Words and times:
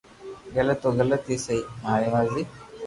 غلط 0.55 0.77
تو 0.83 0.89
غلط 0.99 1.21
ھي 1.29 1.35
سھي 1.45 1.57
ھي 1.59 1.61
ماري 1.83 2.07
مرزي 2.13 2.43